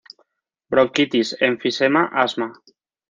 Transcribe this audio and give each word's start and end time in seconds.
Bronquitis, 0.75 1.33
enfisema, 1.49 2.03
asma. 2.25 2.49